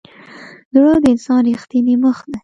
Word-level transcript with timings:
زړه 0.73 0.93
د 1.03 1.05
انسان 1.13 1.41
ریښتینی 1.49 1.95
مخ 2.03 2.17
دی. 2.29 2.35